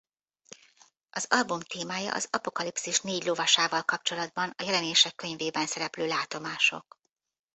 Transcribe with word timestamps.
Az 1.09 1.25
album 1.29 1.59
témája 1.59 2.13
az 2.13 2.27
Apokalipszis 2.31 2.99
Négy 3.01 3.23
Lovasával 3.25 3.83
kapcsolatban 3.83 4.53
a 4.57 4.63
Jelenések 4.63 5.15
könyvében 5.15 5.65
szereplő 5.67 6.07
látomások. 6.07 6.99